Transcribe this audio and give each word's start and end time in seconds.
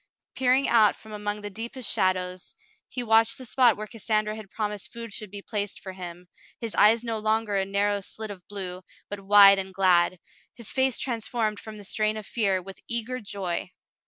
Peering 0.33 0.67
out 0.67 0.95
from 0.95 1.11
among 1.11 1.41
the 1.41 1.49
deepest 1.51 1.87
shadows, 1.87 2.55
he 2.89 3.03
watched 3.03 3.37
the 3.37 3.45
spot 3.45 3.77
where 3.77 3.85
Cassandra 3.85 4.35
had 4.35 4.49
promised 4.49 4.91
food 4.91 5.13
should 5.13 5.29
be 5.29 5.43
placed 5.43 5.79
for 5.79 5.91
him, 5.91 6.27
his 6.59 6.73
eyes 6.73 7.03
no 7.03 7.19
longer 7.19 7.55
a 7.55 7.65
narrow 7.65 8.01
slit 8.01 8.31
of 8.31 8.41
blue, 8.47 8.81
but 9.09 9.19
wide 9.19 9.59
and 9.59 9.71
glad, 9.75 10.17
his 10.55 10.71
face 10.71 10.97
transformed 10.97 11.59
from 11.59 11.77
the 11.77 11.85
strain 11.85 12.17
of 12.17 12.25
fear 12.25 12.63
with 12.63 12.79
eager 12.87 13.19
joy. 13.19 13.69